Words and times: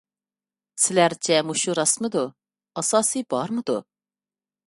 سىلەرچە 0.85 1.37
مۇشۇ 1.49 1.75
راستمىدۇ؟ 1.81 2.25
ئاساسى 2.81 3.25
بارمىدۇ؟ 3.35 3.79